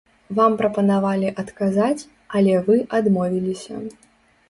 [0.37, 2.03] Вам прапанавалі адказаць,
[2.41, 3.73] але вы адмовіліся.